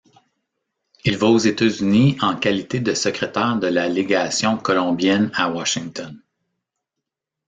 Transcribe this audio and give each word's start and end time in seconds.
Il 1.05 1.15
va 1.15 1.27
aux 1.27 1.37
États-Unis 1.37 2.17
en 2.21 2.35
qualité 2.35 2.79
de 2.79 2.91
secrétaire 2.95 3.57
de 3.59 3.67
la 3.67 3.87
légation 3.87 4.57
colombienne 4.57 5.29
à 5.35 5.51
Washington. 5.51 6.19